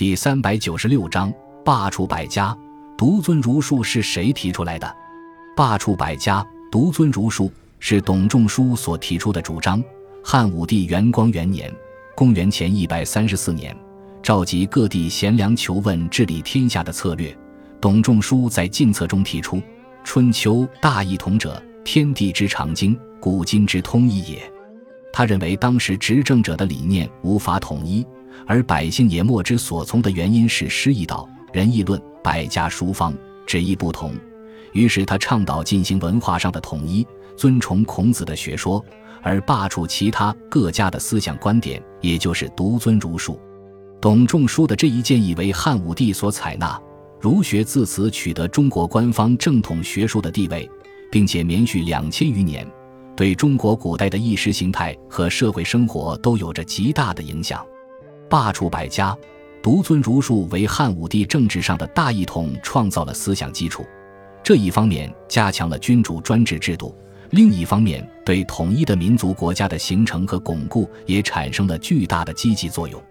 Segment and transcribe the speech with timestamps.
[0.00, 1.30] 第三百九十六章
[1.62, 2.56] 罢黜百家，
[2.96, 4.96] 独尊儒术是谁提出来的？
[5.54, 6.42] 罢黜百家，
[6.72, 9.84] 独尊儒术是董仲舒所提出的主张。
[10.24, 11.70] 汉武帝元光元年
[12.16, 13.76] （公元前一百三十四年），
[14.24, 17.36] 召集各地贤良求问治理天下的策略。
[17.78, 19.60] 董仲舒在进策中提出
[20.02, 24.50] ：“春秋大一统者，天地之常经，古今之通义也。”
[25.12, 28.02] 他认为当时执政者的理念无法统一。
[28.46, 33.14] 而百姓也莫之所从的原因是诗意道、仁义论、百家书方
[33.46, 34.14] 旨意不同，
[34.72, 37.06] 于是他倡导进行文化上的统一，
[37.36, 38.84] 尊崇孔子的学说，
[39.22, 43.40] 而罢黜其他各家的思想观点，也就是独尊儒术。
[44.00, 46.80] 董仲舒的这一建议为汉武帝所采纳，
[47.20, 50.68] 儒学自此取得中国官方正统学术的地位，
[51.10, 52.66] 并且连续两千余年，
[53.14, 57.62] 对中国古代的意识形态和社会生活都有着极大的影响。
[58.30, 59.14] 罢黜百家，
[59.60, 63.84] 独尊儒术，为汉武帝政治上的大一统创造了思想基础。
[64.40, 66.96] 这一方面加强了君主专制制度，
[67.30, 73.02] 另一方面对统一的民族国家的形成和巩固也产生了巨大的积极作用。